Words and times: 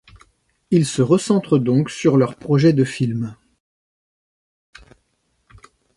Ils 0.71 0.87
se 0.87 1.03
recentrent 1.03 1.59
donc 1.59 1.91
sur 1.91 2.17
leur 2.17 2.35
projet 2.35 2.73
de 2.73 2.83
film'. 2.83 3.35